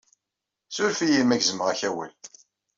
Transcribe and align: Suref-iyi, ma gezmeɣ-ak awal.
Suref-iyi, 0.75 1.21
ma 1.23 1.35
gezmeɣ-ak 1.41 1.81
awal. 1.89 2.13